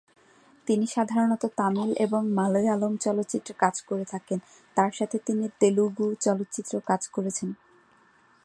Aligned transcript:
তিনি 0.67 0.85
সাধারণত 0.87 1.43
তামিল 1.57 1.91
এবং 1.99 2.21
মালয়ালম 2.37 2.93
চলচ্চিত্রে 2.97 3.53
কাজ 3.59 3.75
করে 3.81 4.05
থাকেন, 4.05 4.39
তার 4.77 4.91
সাথে 4.91 5.17
তিনি 5.25 5.45
তেলুগু 5.59 6.05
চলচ্চিত্রেও 6.21 6.81
কাজ 6.85 7.01
করেছেন। 7.07 7.49